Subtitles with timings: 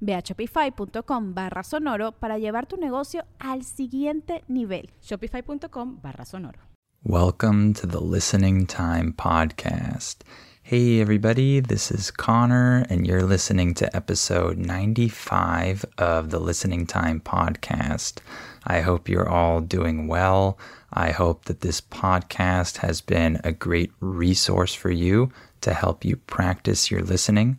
[0.00, 4.90] Ve a shopify.com barra sonoro para llevar tu negocio al siguiente nivel.
[5.02, 6.58] Shopify.com barra sonoro.
[7.04, 10.24] Welcome to the Listening Time Podcast.
[10.62, 17.20] Hey, everybody, this is Connor, and you're listening to episode 95 of the Listening Time
[17.20, 18.18] Podcast.
[18.66, 20.58] I hope you're all doing well.
[20.92, 25.30] I hope that this podcast has been a great resource for you
[25.62, 27.58] to help you practice your listening.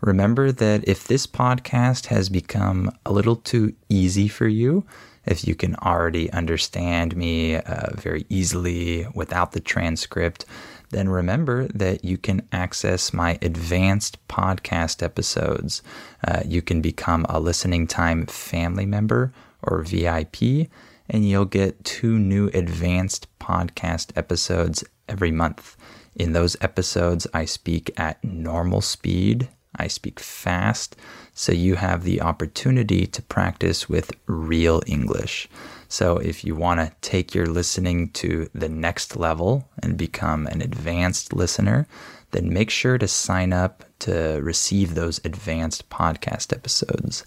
[0.00, 4.84] Remember that if this podcast has become a little too easy for you,
[5.26, 10.46] if you can already understand me uh, very easily without the transcript,
[10.88, 15.82] then remember that you can access my advanced podcast episodes.
[16.26, 20.68] Uh, you can become a listening time family member or VIP,
[21.08, 25.76] and you'll get two new advanced podcast episodes every month.
[26.16, 30.96] In those episodes, I speak at normal speed I speak fast,
[31.34, 35.48] so you have the opportunity to practice with real English.
[35.88, 40.62] So, if you want to take your listening to the next level and become an
[40.62, 41.86] advanced listener,
[42.30, 47.24] then make sure to sign up to receive those advanced podcast episodes.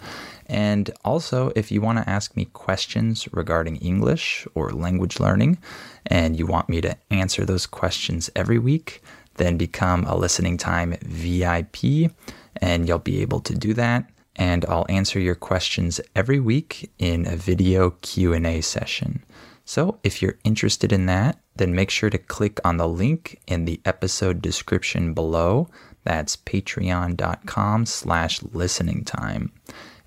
[0.47, 5.57] And also, if you want to ask me questions regarding English or language learning,
[6.05, 9.01] and you want me to answer those questions every week,
[9.35, 12.11] then become a listening time VIP
[12.57, 17.27] and you'll be able to do that and I'll answer your questions every week in
[17.27, 19.23] a video Q&A session.
[19.65, 23.65] So, if you're interested in that, then make sure to click on the link in
[23.65, 25.69] the episode description below.
[26.03, 29.53] That's patreon.com slash listening time.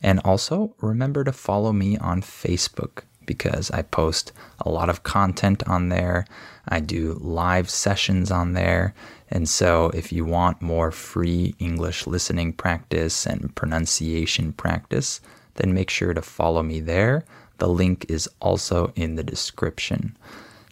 [0.03, 5.67] And also remember to follow me on Facebook because I post a lot of content
[5.69, 6.27] on there.
[6.69, 8.95] I do live sessions on there.
[9.29, 15.21] And so, if you want more free English listening practice and pronunciation practice,
[15.57, 17.25] then make sure to follow me there.
[17.59, 20.17] The link is also in the description.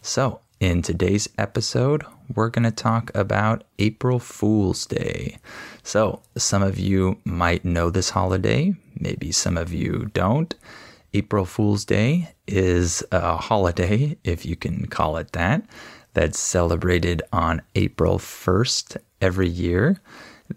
[0.01, 5.37] So, in today's episode, we're going to talk about April Fool's Day.
[5.83, 10.55] So, some of you might know this holiday, maybe some of you don't.
[11.15, 15.63] April Fool's Day is a holiday, if you can call it that,
[16.13, 19.97] that's celebrated on April 1st every year.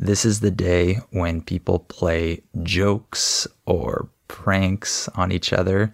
[0.01, 5.93] This is the day when people play jokes or pranks on each other.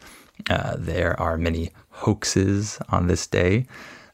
[0.49, 3.67] Uh, there are many hoaxes on this day.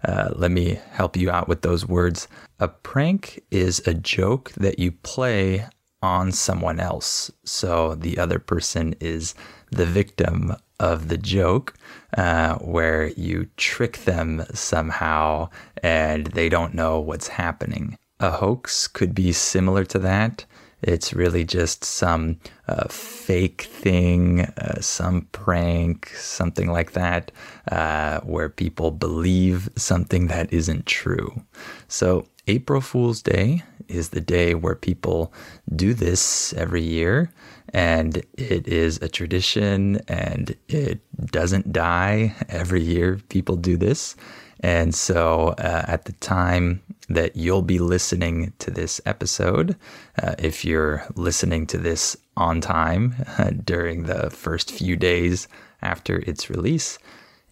[0.04, 2.26] Uh, let me help you out with those words.
[2.58, 5.68] A prank is a joke that you play
[6.02, 7.30] on someone else.
[7.44, 9.34] So the other person is
[9.70, 11.74] the victim of the joke,
[12.16, 15.48] uh, where you trick them somehow
[15.82, 17.96] and they don't know what's happening.
[18.18, 20.44] A hoax could be similar to that.
[20.82, 27.30] It's really just some uh, fake thing, uh, some prank, something like that,
[27.70, 31.42] uh, where people believe something that isn't true.
[31.88, 35.32] So, April Fool's Day is the day where people
[35.76, 37.30] do this every year
[37.72, 41.00] and it is a tradition and it
[41.30, 44.16] doesn't die every year people do this.
[44.62, 49.76] And so uh, at the time that you'll be listening to this episode
[50.22, 55.48] uh, if you're listening to this on time uh, during the first few days
[55.82, 56.98] after its release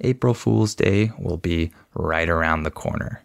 [0.01, 3.23] april fool's day will be right around the corner.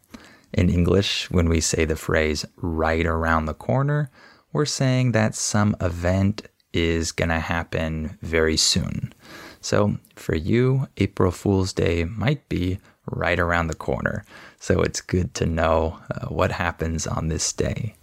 [0.54, 4.10] In english when we say the phrase right around the corner
[4.52, 9.14] we're saying that some event is going to happen very soon.
[9.62, 14.26] So for you, April Fool's Day might be right around the corner.
[14.60, 17.96] So it's good to know uh, what happens on this day.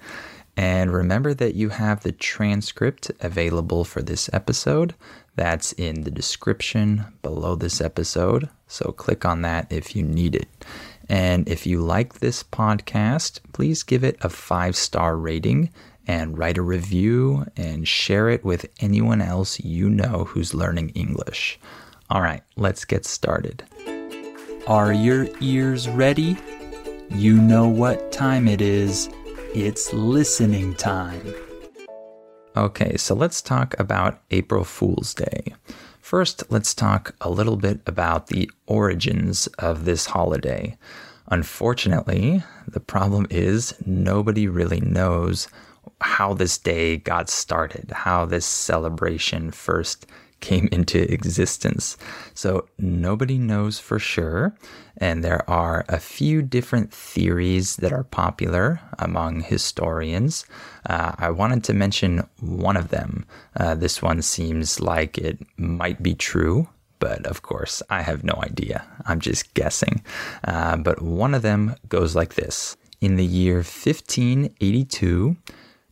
[0.57, 4.95] And remember that you have the transcript available for this episode.
[5.37, 8.49] That's in the description below this episode.
[8.67, 10.49] So click on that if you need it.
[11.09, 15.71] And if you like this podcast, please give it a five star rating
[16.11, 21.57] and write a review and share it with anyone else you know who's learning English.
[22.11, 23.63] All right, let's get started.
[24.67, 26.37] Are your ears ready?
[27.11, 29.09] You know what time it is.
[29.55, 31.33] It's listening time.
[32.57, 35.55] Okay, so let's talk about April Fool's Day.
[36.01, 40.77] First, let's talk a little bit about the origins of this holiday.
[41.29, 45.47] Unfortunately, the problem is nobody really knows
[46.01, 50.07] how this day got started, how this celebration first
[50.41, 51.97] came into existence.
[52.35, 54.55] So nobody knows for sure.
[54.97, 60.45] And there are a few different theories that are popular among historians.
[60.89, 63.25] Uh, I wanted to mention one of them.
[63.57, 66.69] Uh, this one seems like it might be true.
[66.99, 68.85] But of course, I have no idea.
[69.07, 70.03] I'm just guessing.
[70.45, 75.37] Uh, but one of them goes like this In the year 1582,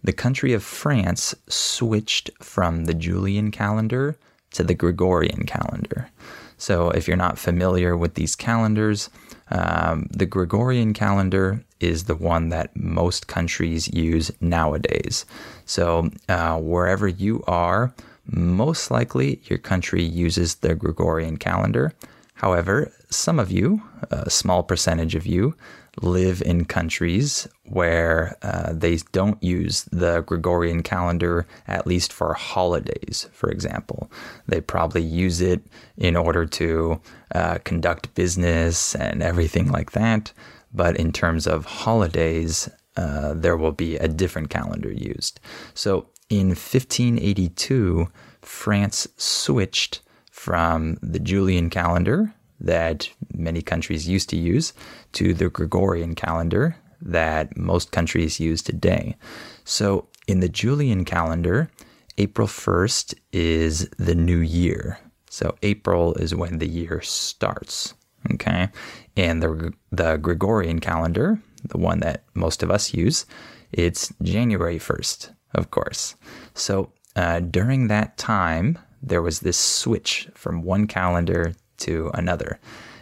[0.03, 4.17] the country of France switched from the Julian calendar
[4.53, 6.11] to the Gregorian calendar.
[6.57, 9.11] So, if you're not familiar with these calendars,
[9.51, 15.25] um, the Gregorian calendar is the one that most countries use nowadays.
[15.67, 17.95] So, uh, wherever you are,
[18.27, 21.93] most likely your country uses the Gregorian calendar.
[22.35, 25.55] However, some of you, a small percentage of you,
[26.03, 33.29] live in countries where uh, they don't use the Gregorian calendar, at least for holidays,
[33.33, 34.11] for example.
[34.47, 35.63] They probably use it
[35.97, 37.01] in order to
[37.35, 40.33] uh, conduct business and everything like that.
[40.73, 45.41] But in terms of holidays, uh, there will be a different calendar used.
[45.75, 48.09] So in 1582,
[48.43, 50.01] France switched
[50.31, 54.73] from the Julian calendar that many countries used to use
[55.13, 59.17] to the Gregorian calendar that most countries use today.
[59.65, 61.71] So in the Julian calendar,
[62.19, 64.99] April 1st is the new year.
[65.31, 67.95] So April is when the year starts.
[68.33, 68.69] Okay.
[69.17, 73.27] And the, the Gregorian calendar, the one that most of us use,
[73.73, 76.17] it's January 1st, of course.
[76.55, 82.61] So uh, during that time, there was this switch from one calendar to another.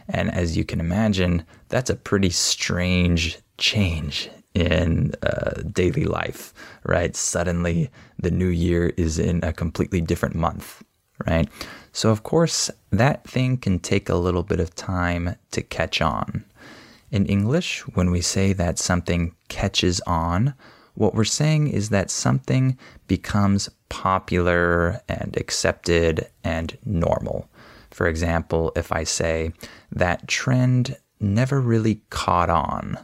[0.09, 7.15] And as you can imagine, that's a pretty strange change in uh, daily life, right?
[7.15, 10.83] Suddenly, the new year is in a completely different month,
[11.27, 11.49] right?
[11.93, 16.45] So, of course, that thing can take a little bit of time to catch on.
[17.11, 20.55] In English, when we say that something catches on,
[20.95, 27.51] what we're saying is that something becomes popular and accepted and normal.
[27.97, 29.55] For example, if I say,
[29.91, 32.99] that trend never really caught on,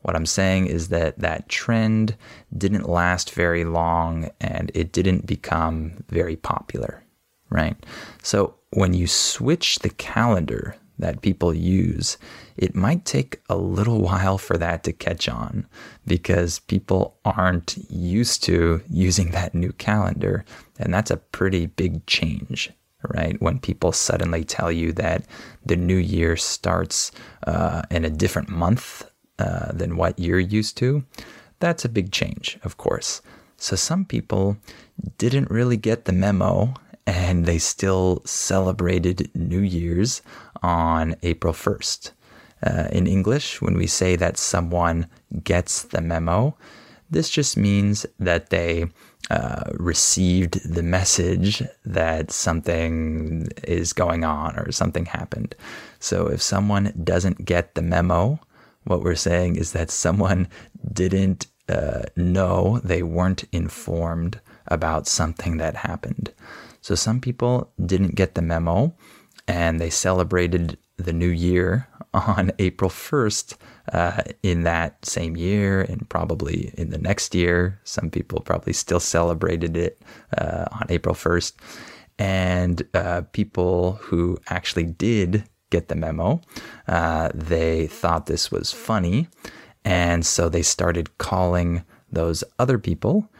[0.00, 2.16] what I'm saying is that that trend
[2.56, 7.04] didn't last very long and it didn't become very popular,
[7.50, 7.76] right?
[8.22, 12.16] So when you switch the calendar that people use,
[12.56, 15.66] it might take a little while for that to catch on
[16.06, 20.46] because people aren't used to using that new calendar.
[20.78, 22.72] And that's a pretty big change
[23.02, 23.40] right?
[23.40, 25.24] When people suddenly tell you that
[25.64, 27.12] the new year starts
[27.46, 29.08] uh, in a different month
[29.38, 31.04] uh, than what you're used to,
[31.60, 33.22] that's a big change, of course.
[33.56, 34.56] So some people
[35.18, 36.74] didn't really get the memo
[37.06, 40.22] and they still celebrated New Year's
[40.62, 42.12] on April 1st.
[42.60, 45.06] Uh, in English, when we say that someone
[45.44, 46.56] gets the memo,
[47.10, 48.86] this just means that they
[49.30, 55.54] uh, received the message that something is going on or something happened.
[56.00, 58.40] So if someone doesn't get the memo,
[58.84, 60.48] what we're saying is that someone
[60.92, 66.32] didn't uh, know, they weren't informed about something that happened.
[66.80, 68.94] So some people didn't get the memo
[69.46, 73.56] and they celebrated the new year on April 1st
[73.92, 77.80] uh, in that same year and probably in the next year.
[77.84, 80.00] Some people probably still celebrated it
[80.36, 81.52] uh, on April 1st.
[82.18, 86.40] And uh, people who actually did get the memo,
[86.88, 89.28] uh, they thought this was funny.
[89.84, 93.30] And so they started calling those other people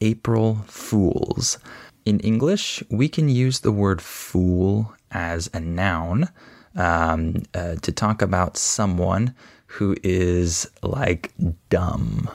[0.00, 1.58] April Fools.
[2.04, 6.28] In English, we can use the word fool as a noun
[6.76, 9.34] um, uh, to talk about someone
[9.74, 11.32] who is like
[11.68, 12.30] dumb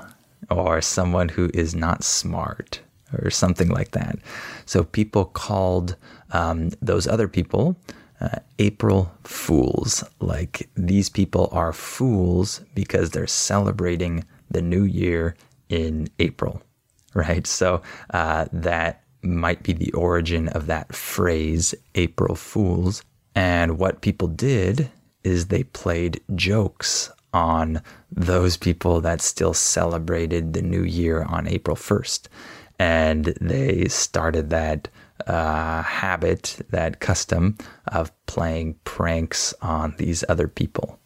[0.51, 2.81] or someone who is not smart
[3.17, 4.19] or something like that.
[4.65, 5.95] So people called
[6.31, 7.77] um, those other people
[8.19, 10.03] uh, April Fools.
[10.19, 15.37] Like these people are fools because they're celebrating the new year
[15.69, 16.61] in April,
[17.13, 17.47] right?
[17.47, 23.01] So uh, that might be the origin of that phrase, April Fools.
[23.33, 24.91] And what people did
[25.23, 27.81] is they played jokes on
[28.11, 32.27] those people that still celebrated the new year on April 1st.
[32.79, 34.87] And they started that
[35.27, 37.57] uh, habit, that custom
[37.87, 40.97] of playing pranks on these other people.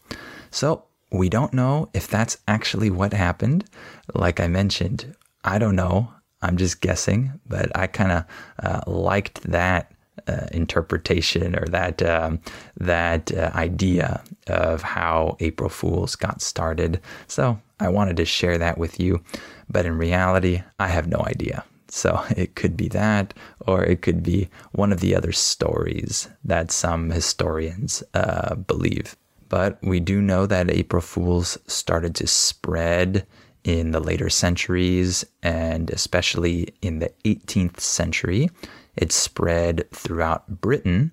[0.52, 3.66] So we don't know if that's actually what happened.
[4.14, 6.14] Like I mentioned, I don't know.
[6.42, 8.26] I'm just guessing, but I kind of
[8.62, 9.92] uh, liked that
[10.28, 12.40] uh, interpretation or that um,
[12.78, 17.02] that uh, idea of how April Fools got started.
[17.28, 19.22] So I wanted to share that with you,
[19.70, 21.64] but in reality, I have no idea.
[21.90, 23.34] So it could be that,
[23.68, 29.16] or it could be one of the other stories that some historians uh, believe.
[29.50, 33.26] But we do know that April Fools started to spread
[33.64, 38.50] in the later centuries, and especially in the 18th century.
[38.96, 41.12] It spread throughout Britain,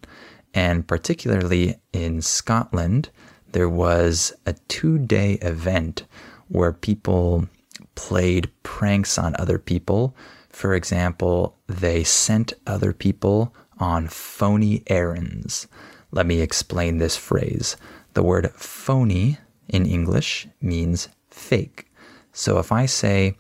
[0.53, 3.11] and particularly in Scotland,
[3.53, 6.05] there was a two day event
[6.49, 7.49] where people
[7.95, 10.15] played pranks on other people
[10.51, 15.67] for example, they sent other people on phony errands.
[16.11, 17.77] Let me explain this phrase.
[18.15, 21.91] The word phony in English means fake.
[22.33, 23.37] So if I say,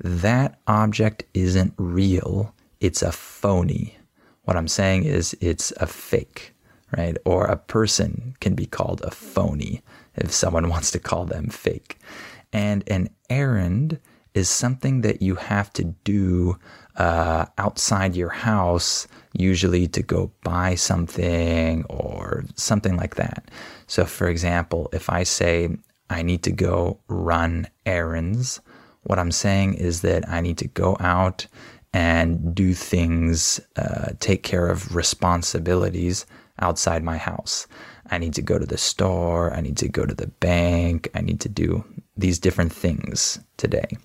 [0.00, 3.96] that object isn't real, it's a phony,
[4.42, 6.54] what I'm saying is it's a fake,
[6.96, 7.16] right?
[7.24, 9.82] Or a person can be called a phony
[10.14, 11.98] if someone wants to call them fake.
[12.52, 13.98] And an errand
[14.34, 16.58] is something that you have to do
[16.96, 23.50] uh, outside your house, usually to go buy something or something like that.
[23.86, 25.76] So, for example, if I say
[26.10, 28.60] I need to go run errands,
[29.04, 31.46] what I'm saying is that I need to go out
[31.94, 36.26] and do things, uh, take care of responsibilities
[36.58, 37.68] outside my house.
[38.10, 39.54] I need to go to the store.
[39.54, 41.08] I need to go to the bank.
[41.14, 41.84] I need to do
[42.16, 43.96] these different things today.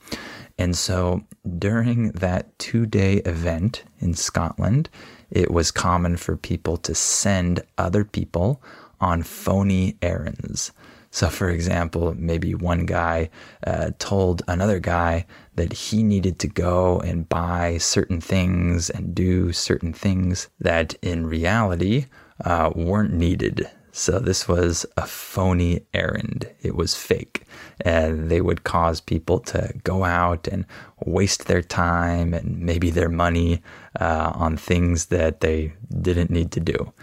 [0.60, 1.24] And so
[1.58, 4.90] during that two day event in Scotland,
[5.32, 8.62] it was common for people to send other people
[9.02, 10.72] on phony errands.
[11.12, 13.30] So, for example, maybe one guy
[13.66, 15.26] uh, told another guy
[15.56, 21.26] that he needed to go and buy certain things and do certain things that in
[21.26, 22.06] reality
[22.46, 23.70] uh, weren't needed.
[23.92, 26.48] So this was a phony errand.
[26.62, 27.44] It was fake.
[27.82, 30.66] And they would cause people to go out and
[31.06, 33.62] waste their time and maybe their money
[34.00, 36.94] uh, on things that they didn't need to do.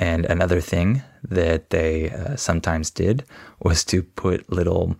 [0.00, 3.22] And another thing that they uh, sometimes did
[3.60, 4.96] was to put little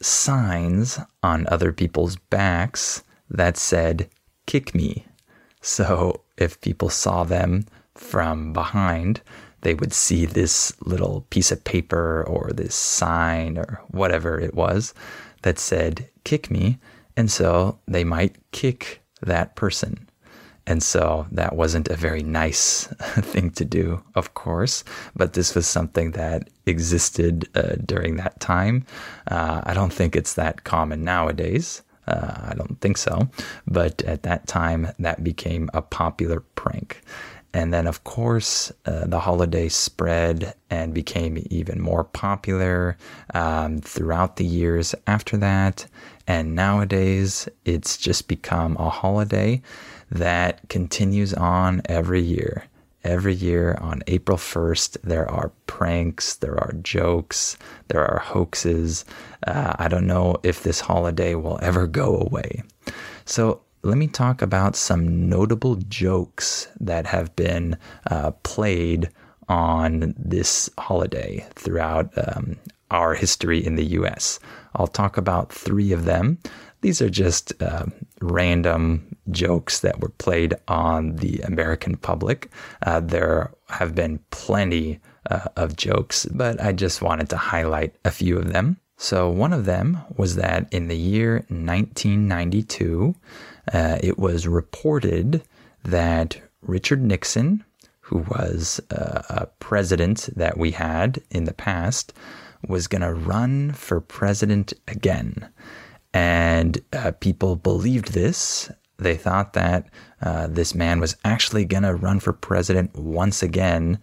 [0.00, 4.08] signs on other people's backs that said,
[4.46, 5.06] kick me.
[5.60, 9.22] So if people saw them from behind,
[9.62, 14.94] they would see this little piece of paper or this sign or whatever it was
[15.42, 16.78] that said, kick me.
[17.16, 20.08] And so they might kick that person.
[20.66, 22.86] And so that wasn't a very nice
[23.20, 24.82] thing to do, of course,
[25.14, 28.86] but this was something that existed uh, during that time.
[29.30, 31.82] Uh, I don't think it's that common nowadays.
[32.06, 33.28] Uh, I don't think so.
[33.66, 37.02] But at that time, that became a popular prank.
[37.54, 42.96] And then, of course, uh, the holiday spread and became even more popular
[43.32, 45.86] um, throughout the years after that.
[46.26, 49.62] And nowadays, it's just become a holiday
[50.10, 52.64] that continues on every year.
[53.04, 57.58] Every year on April 1st, there are pranks, there are jokes,
[57.88, 59.04] there are hoaxes.
[59.46, 62.62] Uh, I don't know if this holiday will ever go away.
[63.26, 67.76] So let me talk about some notable jokes that have been
[68.10, 69.10] uh, played
[69.48, 72.56] on this holiday throughout um,
[72.90, 74.40] our history in the US.
[74.76, 76.38] I'll talk about three of them.
[76.84, 77.86] These are just uh,
[78.20, 82.50] random jokes that were played on the American public.
[82.82, 85.00] Uh, there have been plenty
[85.30, 88.76] uh, of jokes, but I just wanted to highlight a few of them.
[88.98, 93.14] So, one of them was that in the year 1992,
[93.72, 95.42] uh, it was reported
[95.84, 97.64] that Richard Nixon,
[98.00, 102.12] who was uh, a president that we had in the past,
[102.68, 105.48] was going to run for president again.
[106.14, 108.70] And uh, people believed this.
[108.98, 109.90] They thought that
[110.22, 113.98] uh, this man was actually going to run for president once again,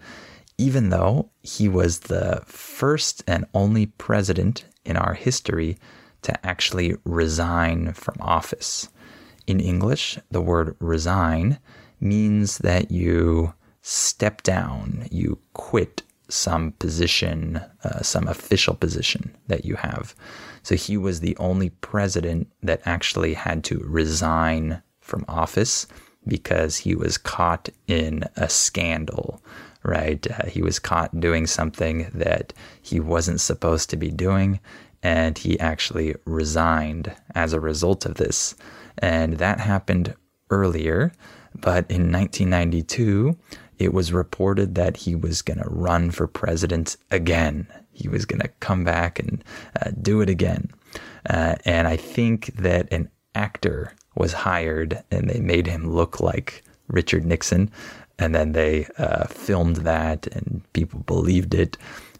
[0.57, 5.77] even though he was the first and only president in our history
[6.23, 8.89] to actually resign from office.
[9.47, 11.59] In English, the word resign
[12.01, 19.75] means that you step down, you quit some position, uh, some official position that you
[19.75, 20.15] have.
[20.63, 25.87] So he was the only president that actually had to resign from office
[26.27, 29.41] because he was caught in a scandal,
[29.83, 30.25] right?
[30.29, 34.59] Uh, he was caught doing something that he wasn't supposed to be doing,
[35.01, 38.55] and he actually resigned as a result of this.
[38.99, 40.13] And that happened
[40.51, 41.11] earlier,
[41.55, 43.35] but in 1992,
[43.81, 47.65] it was reported that he was going to run for president again.
[47.91, 49.43] He was going to come back and
[49.81, 50.69] uh, do it again.
[51.27, 56.63] Uh, and I think that an actor was hired and they made him look like
[56.87, 57.71] Richard Nixon.
[58.19, 61.75] And then they uh, filmed that and people believed it.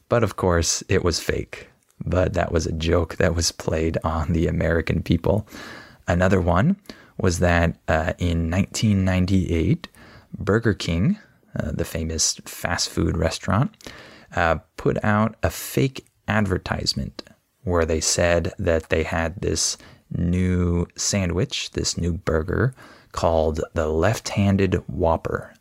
[0.09, 1.67] But of course, it was fake.
[2.03, 5.47] But that was a joke that was played on the American people.
[6.07, 6.77] Another one
[7.19, 9.87] was that uh, in 1998,
[10.39, 11.19] Burger King,
[11.57, 13.71] uh, the famous fast food restaurant,
[14.35, 17.23] uh, put out a fake advertisement
[17.63, 19.77] where they said that they had this
[20.09, 22.73] new sandwich, this new burger
[23.11, 25.53] called the left handed Whopper.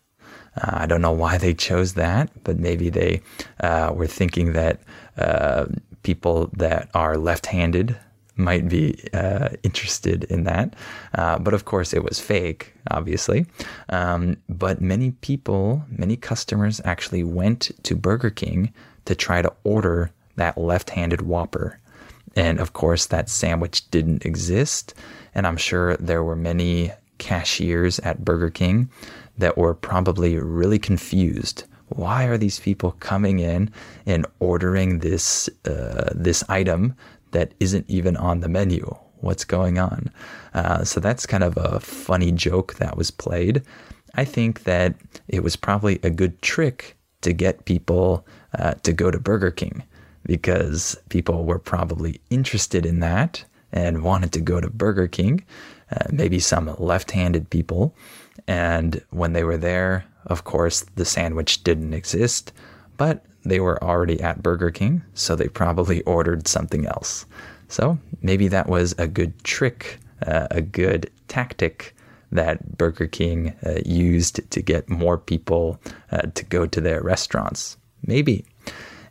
[0.57, 3.23] Uh, I don't know why they chose that, but maybe they
[3.61, 4.81] uh, were thinking that
[5.17, 5.67] uh,
[6.03, 7.97] people that are left handed
[8.37, 10.75] might be uh, interested in that.
[11.15, 13.47] Uh, but of course, it was fake, obviously.
[13.89, 18.73] Um, but many people, many customers actually went to Burger King
[19.05, 21.79] to try to order that left handed Whopper.
[22.37, 24.95] And of course, that sandwich didn't exist.
[25.35, 28.91] And I'm sure there were many cashiers at Burger King
[29.39, 31.65] that were probably really confused.
[31.89, 33.71] Why are these people coming in
[34.07, 36.95] and ordering this uh, this item
[37.33, 38.95] that isn't even on the menu?
[39.21, 40.11] What's going on?
[40.55, 43.63] Uh, so that's kind of a funny joke that was played.
[44.15, 44.95] I think that
[45.28, 48.26] it was probably a good trick to get people
[48.59, 49.83] uh, to go to Burger King
[50.25, 55.45] because people were probably interested in that and wanted to go to Burger King,
[55.93, 57.95] uh, maybe some left handed people.
[58.47, 62.52] And when they were there, of course, the sandwich didn't exist,
[63.00, 67.25] but they were already at Burger King, so they probably ordered something else.
[67.69, 71.97] So maybe that was a good trick, uh, a good tactic
[72.30, 75.80] that Burger King uh, used to get more people
[76.13, 77.78] uh, to go to their restaurants.
[78.04, 78.45] Maybe.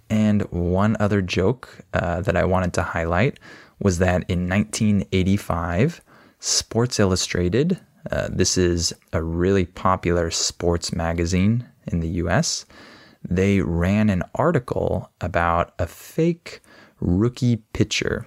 [0.08, 3.40] And one other joke uh, that I wanted to highlight
[3.80, 6.02] was that in 1985,
[6.40, 7.80] Sports Illustrated,
[8.12, 12.68] uh, this is a really popular sports magazine in the US,
[13.28, 16.62] they ran an article about a fake
[17.00, 18.26] rookie pitcher.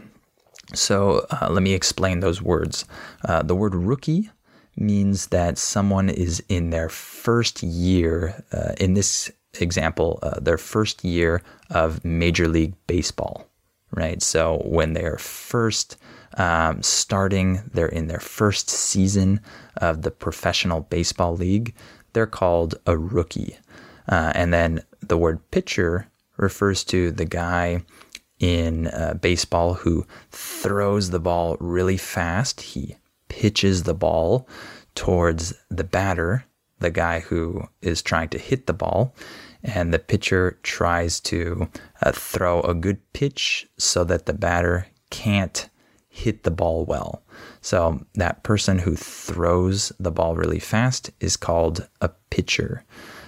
[0.74, 2.84] So uh, let me explain those words.
[3.24, 4.30] Uh, the word rookie
[4.76, 8.42] means that someone is in their first year.
[8.52, 13.46] Uh, in this example, uh, their first year of Major League Baseball,
[13.90, 14.22] right?
[14.22, 15.96] So when they're first
[16.38, 19.40] um, starting, they're in their first season
[19.76, 21.74] of the professional baseball league,
[22.14, 23.58] they're called a rookie.
[24.08, 27.82] Uh, and then the word pitcher refers to the guy
[28.38, 32.60] in uh, baseball who throws the ball really fast.
[32.60, 32.96] He
[33.28, 34.48] pitches the ball
[34.94, 36.44] towards the batter,
[36.80, 39.14] the guy who is trying to hit the ball
[39.62, 41.68] and the pitcher tries to
[42.02, 45.68] uh, throw a good pitch so that the batter can't
[46.08, 47.22] hit the ball well.
[47.60, 52.84] So that person who throws the ball really fast is called a pitcher.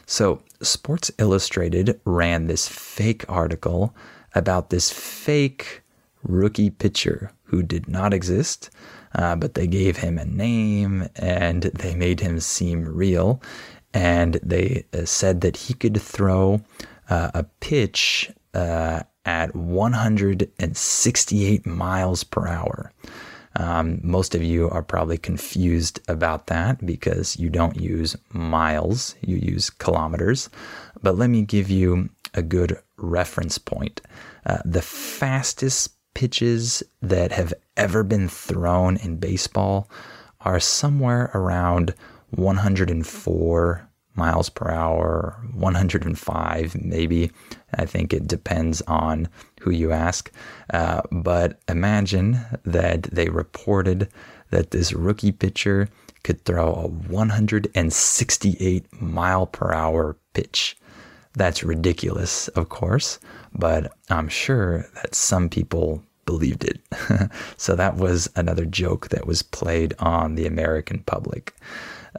[0.06, 3.94] So Sports Illustrated ran this fake article
[4.34, 5.82] about this fake
[6.22, 8.70] rookie pitcher who did not exist,
[9.14, 13.42] uh, but they gave him a name and they made him seem real
[13.92, 16.60] and they uh, said that he could throw
[17.08, 22.90] uh, a pitch uh, at 168 miles per hour.
[23.56, 29.36] Um, most of you are probably confused about that because you don't use miles, you
[29.36, 30.50] use kilometers.
[31.02, 34.00] But let me give you a good reference point.
[34.44, 39.88] Uh, the fastest pitches that have ever been thrown in baseball
[40.40, 41.94] are somewhere around
[42.30, 47.30] 104 miles per hour, 105 maybe.
[47.74, 49.28] I think it depends on
[49.64, 50.30] who you ask.
[50.72, 54.08] Uh, but imagine that they reported
[54.50, 55.88] that this rookie pitcher
[56.22, 60.76] could throw a 168 mile per hour pitch.
[61.32, 63.18] That's ridiculous, of course,
[63.54, 66.80] but I'm sure that some people believed it.
[67.56, 71.54] so that was another joke that was played on the American public.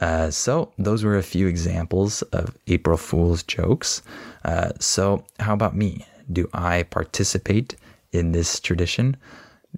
[0.00, 4.02] Uh, so those were a few examples of April Fool's jokes.
[4.44, 6.06] Uh, so how about me?
[6.30, 7.76] Do I participate
[8.12, 9.16] in this tradition?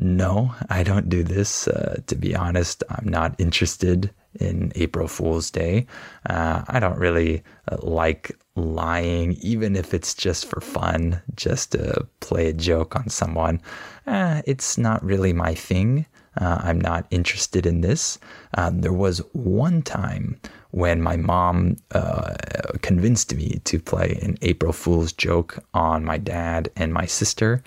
[0.01, 1.67] No, I don't do this.
[1.67, 5.87] Uh, to be honest, I'm not interested in April Fool's Day.
[6.29, 12.07] Uh, I don't really uh, like lying, even if it's just for fun, just to
[12.21, 13.61] play a joke on someone.
[14.07, 16.07] Uh, it's not really my thing.
[16.41, 18.19] Uh, I'm not interested in this.
[18.55, 22.35] Um, there was one time when my mom uh,
[22.83, 27.63] convinced me to play an April Fool's joke on my dad and my sister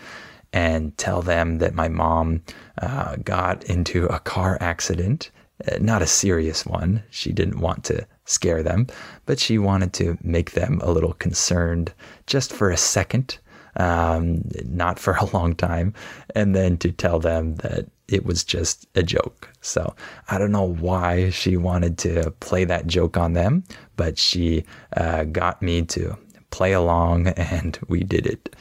[0.54, 2.44] and tell them that my mom
[2.82, 5.32] uh, got into a car accident.
[5.68, 7.04] Uh, not a serious one.
[7.10, 8.88] She didn't want to scare them,
[9.26, 11.94] but she wanted to make them a little concerned
[12.28, 13.38] just for a second,
[13.78, 15.94] um, not for a long time,
[16.36, 19.50] and then to tell them that it was just a joke.
[19.62, 19.96] So
[20.30, 23.64] I don't know why she wanted to play that joke on them,
[23.96, 24.66] but she
[24.98, 26.18] uh, got me to
[26.50, 28.56] play along and we did it.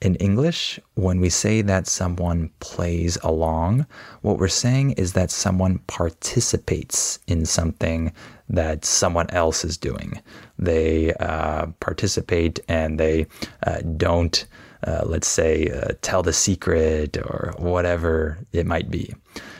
[0.00, 3.84] In English, when we say that someone plays along,
[4.22, 8.10] what we're saying is that someone participates in something
[8.48, 10.22] that someone else is doing.
[10.58, 13.26] They uh, participate and they
[13.66, 14.46] uh, don't,
[14.86, 19.14] uh, let's say, uh, tell the secret or whatever it might be.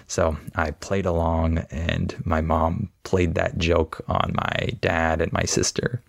[0.07, 5.45] So I played along, and my mom played that joke on my dad and my
[5.45, 6.03] sister.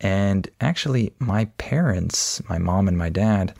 [0.00, 3.54] And actually, my parents, my mom and my dad,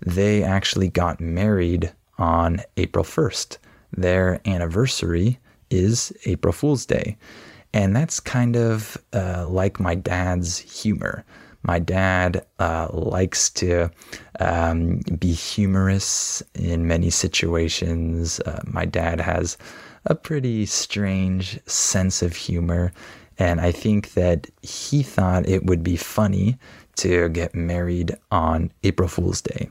[0.00, 3.58] they actually got married on April 1st.
[3.96, 5.38] Their anniversary
[5.70, 7.16] is April Fool's Day.
[7.72, 11.24] And that's kind of uh, like my dad's humor.
[11.68, 13.90] My dad uh, likes to
[14.40, 18.40] um, be humorous in many situations.
[18.40, 19.58] Uh, my dad has
[20.06, 22.90] a pretty strange sense of humor.
[23.36, 26.56] And I think that he thought it would be funny
[26.96, 29.68] to get married on April Fool's Day.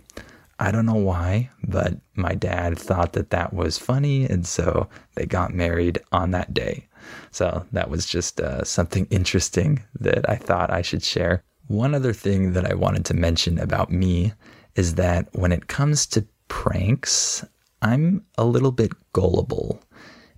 [0.60, 5.26] I don't know why, but my dad thought that that was funny, and so they
[5.26, 6.88] got married on that day.
[7.32, 11.44] So that was just uh, something interesting that I thought I should share.
[11.68, 14.34] One other thing that I wanted to mention about me
[14.76, 17.44] is that when it comes to pranks,
[17.82, 19.82] I'm a little bit gullible.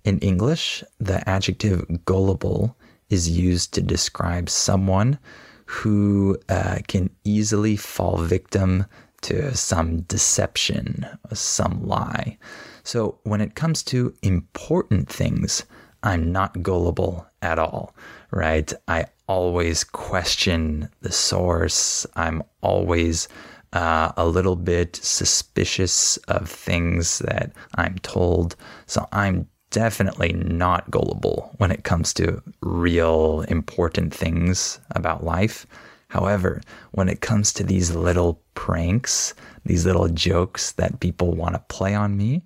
[0.04, 2.76] In English, the adjective gullible
[3.10, 5.18] is used to describe someone
[5.66, 8.86] who uh, can easily fall victim
[9.22, 12.38] to some deception, some lie.
[12.82, 15.64] So when it comes to important things,
[16.02, 17.94] I'm not gullible at all,
[18.30, 18.72] right?
[18.88, 22.04] I always question the source.
[22.16, 23.28] I'm always
[23.72, 28.56] uh, a little bit suspicious of things that I'm told.
[28.86, 35.64] So I'm definitely not gullible when it comes to real important things about life.
[36.08, 41.74] However, when it comes to these little pranks, these little jokes that people want to
[41.76, 42.42] play on me,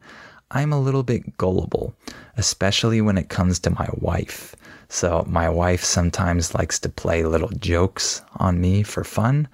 [0.50, 1.94] I'm a little bit gullible,
[2.36, 4.54] especially when it comes to my wife.
[4.88, 9.48] So, my wife sometimes likes to play little jokes on me for fun,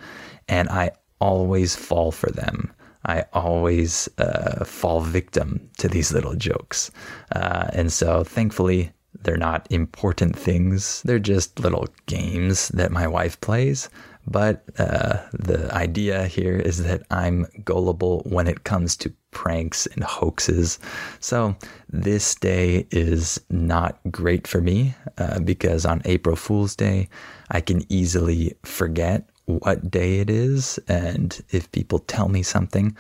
[0.49, 2.73] and I always fall for them.
[3.07, 6.91] I always uh, fall victim to these little jokes.
[7.33, 11.03] Uh, and so thankfully, they're not important things.
[11.03, 13.89] They're just little games that my wife plays.
[14.31, 20.05] But uh, the idea here is that I'm gullible when it comes to pranks and
[20.05, 20.79] hoaxes.
[21.19, 21.57] So
[21.89, 27.09] this day is not great for me uh, because on April Fool's Day,
[27.51, 30.79] I can easily forget what day it is.
[30.87, 32.97] And if people tell me something,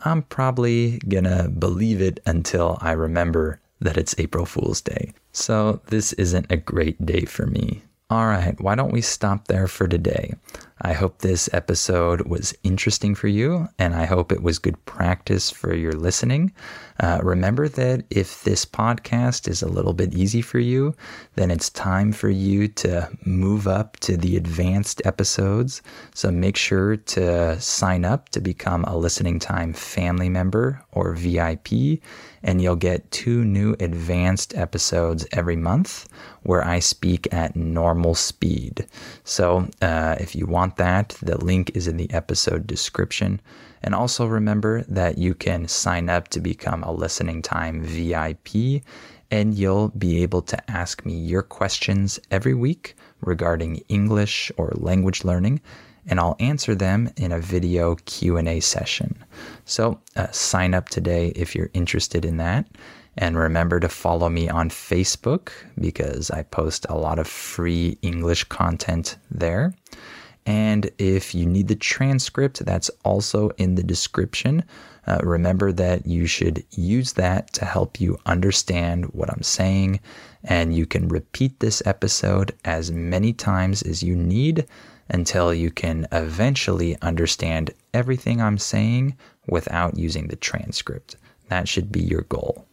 [0.00, 5.12] I'm probably gonna believe it until I remember that it's April Fool's Day.
[5.32, 7.82] So this isn't a great day for me.
[8.10, 10.34] All right, why don't we stop there for today?
[10.82, 15.50] I hope this episode was interesting for you, and I hope it was good practice
[15.50, 16.52] for your listening.
[16.98, 20.94] Uh, remember that if this podcast is a little bit easy for you,
[21.34, 25.82] then it's time for you to move up to the advanced episodes.
[26.14, 32.00] So make sure to sign up to become a listening time family member or VIP
[32.42, 36.08] and you'll get two new advanced episodes every month
[36.42, 38.86] where I speak at normal speed.
[39.24, 43.40] So uh, if you want that, the link is in the episode description.
[43.82, 48.82] And also remember that you can sign up to become a listening time VIP
[49.32, 55.24] and you'll be able to ask me your questions every week regarding English or language
[55.24, 55.60] learning
[56.06, 59.16] and I'll answer them in a video Q&A session.
[59.64, 62.66] So, uh, sign up today if you're interested in that.
[63.16, 68.44] And remember to follow me on Facebook because I post a lot of free English
[68.44, 69.74] content there.
[70.50, 74.64] And if you need the transcript, that's also in the description.
[75.06, 80.00] Uh, remember that you should use that to help you understand what I'm saying.
[80.42, 84.66] And you can repeat this episode as many times as you need
[85.08, 91.14] until you can eventually understand everything I'm saying without using the transcript.
[91.46, 92.66] That should be your goal.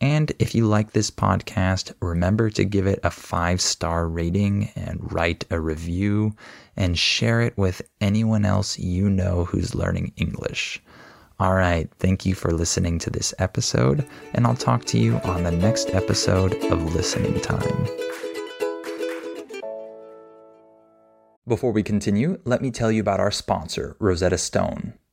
[0.00, 5.12] And if you like this podcast, remember to give it a five star rating and
[5.12, 6.34] write a review
[6.76, 10.82] and share it with anyone else you know who's learning English.
[11.38, 15.44] All right, thank you for listening to this episode, and I'll talk to you on
[15.44, 17.86] the next episode of Listening Time.
[21.46, 24.94] Before we continue, let me tell you about our sponsor, Rosetta Stone.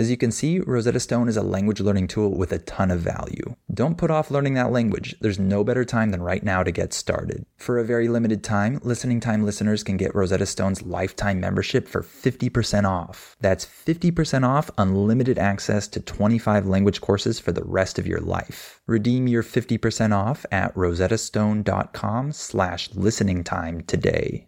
[0.00, 3.00] As you can see, Rosetta Stone is a language learning tool with a ton of
[3.00, 3.56] value.
[3.74, 5.16] Don't put off learning that language.
[5.20, 7.44] There's no better time than right now to get started.
[7.56, 12.02] For a very limited time, Listening Time listeners can get Rosetta Stone's lifetime membership for
[12.02, 13.36] 50% off.
[13.40, 18.80] That's 50% off unlimited access to 25 language courses for the rest of your life.
[18.86, 24.47] Redeem your 50% off at rosettastone.com slash listening time today.